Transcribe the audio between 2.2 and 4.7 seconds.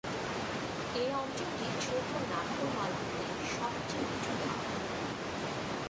নাগপুর মালভূমির সবচেয়ে নিচু ধাপ।